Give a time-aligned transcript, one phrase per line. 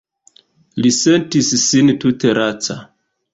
[0.85, 2.79] Li sentis sin tute laca.